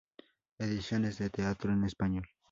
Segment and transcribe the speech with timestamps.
[0.57, 2.27] Ediciones de teatro en español